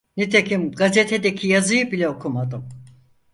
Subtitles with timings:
[0.17, 2.69] Nitekim gazetedeki yazıyı bile okumadım.